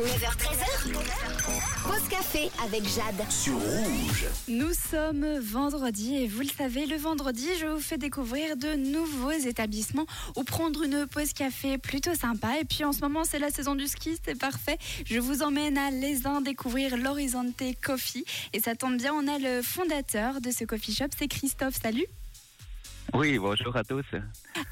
[0.00, 0.92] 9h13h.
[1.82, 3.22] Pause café avec Jade.
[3.28, 4.24] sur rouge.
[4.48, 9.30] Nous sommes vendredi et vous le savez, le vendredi, je vous fais découvrir de nouveaux
[9.30, 12.58] établissements ou prendre une pause café plutôt sympa.
[12.58, 14.78] Et puis en ce moment, c'est la saison du ski, c'est parfait.
[15.04, 18.24] Je vous emmène à Lézin découvrir l'Horizonte Coffee.
[18.54, 21.74] Et ça tombe bien, on a le fondateur de ce coffee shop, c'est Christophe.
[21.82, 22.06] Salut.
[23.12, 24.04] Oui, bonjour à tous.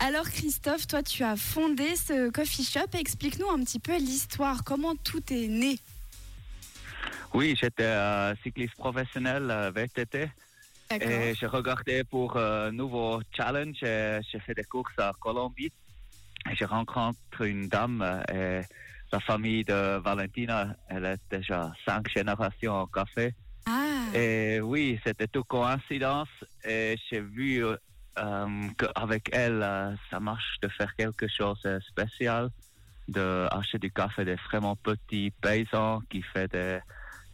[0.00, 2.96] Alors Christophe, toi tu as fondé ce coffee shop.
[2.98, 5.78] Explique-nous un petit peu l'histoire, comment tout est né?
[7.34, 10.30] Oui, j'étais euh, cycliste professionnel euh, VTT
[10.90, 13.76] et j'ai regardé pour un nouveau challenge.
[13.80, 15.72] J'ai fait des courses à Colombie.
[16.50, 18.64] Et J'ai rencontré une dame euh, et
[19.12, 23.34] la famille de Valentina, elle est déjà cinq générations au café.
[23.66, 26.28] Ah, Et oui, c'était tout coïncidence.
[26.64, 27.62] Et j'ai vu
[28.18, 32.50] euh, euh, qu'avec elle, euh, ça marche de faire quelque chose de spécial,
[33.06, 36.82] d'acheter du café des vraiment petits paysans qui fait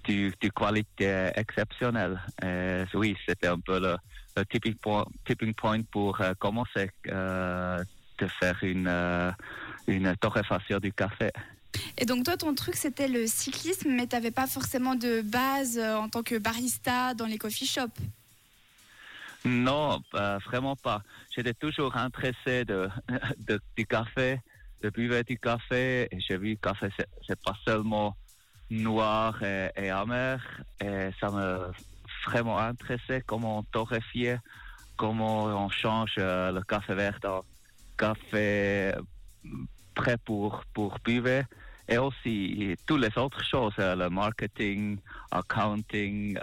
[0.04, 2.20] du, du qualité exceptionnelle.
[2.42, 3.96] Et oui, c'était un peu le,
[4.44, 7.82] tipping, point, tipping point pour euh, commencer euh,
[8.18, 9.30] de faire une, euh,
[9.86, 11.30] une torréfaction du café.
[11.98, 15.78] et donc toi ton truc c'était le cyclisme, mais tu n'avais pas forcément de base
[15.78, 18.00] euh, en tant que barista dans les coffee shops?
[19.44, 21.02] Non, euh, vraiment pas.
[21.34, 22.88] J'étais toujours intéressé de,
[23.76, 24.40] du café,
[24.82, 26.08] de buveur du café.
[26.10, 28.16] Et j'ai vu le café, c'est, c'est pas seulement
[28.70, 30.40] noir et, amer.
[30.80, 31.58] Et ça m'a
[32.26, 34.30] vraiment intéressé comment on torréfie,
[34.96, 37.42] comment on change euh, le café vert en
[37.98, 38.94] café
[39.94, 40.98] prêt pour, pour.
[41.86, 44.96] Et aussi toutes les autres choses, euh, le marketing,
[45.30, 46.38] accounting,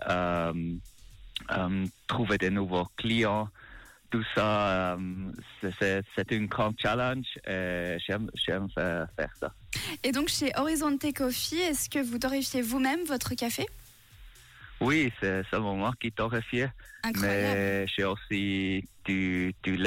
[2.08, 3.50] trouver des nouveaux clients.
[4.09, 4.97] Tout ça,
[5.61, 9.53] c'est- c'est c'est un grand challenge et j'aime j'aime faire, faire ça.
[10.03, 13.66] Et donc chez Horizonte Coffee, est-ce que vous torréfiez vous-même votre café?
[14.81, 16.66] Oui, c'est seulement moi qui torréfie,
[17.16, 19.80] mais j'ai aussi du, du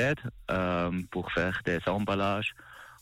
[0.50, 2.54] euh, pour faire des emballages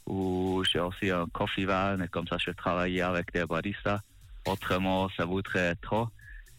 [0.06, 4.00] ou j'ai aussi un coffee van et comme ça je travaille avec des baristas.
[4.47, 6.09] Autrement, ça voudrait trop.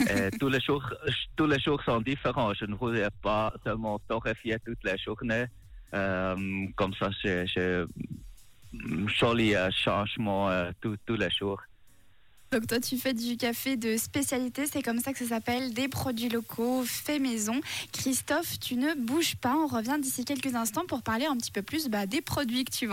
[0.09, 0.83] Et tous les jours,
[1.35, 2.53] tous les jours sont différents.
[2.53, 5.45] Je ne voudrais pas seulement torréfier toute la journée.
[5.93, 6.35] Euh,
[6.75, 7.85] comme ça, j'ai
[9.07, 11.61] joli euh, changement euh, tous tous les jours.
[12.53, 15.87] Donc toi tu fais du café de spécialité, c'est comme ça que ça s'appelle, des
[15.87, 17.59] produits locaux, faits maison.
[17.91, 21.63] Christophe, tu ne bouges pas, on revient d'ici quelques instants pour parler un petit peu
[21.63, 22.91] plus bah, des produits que tu vends.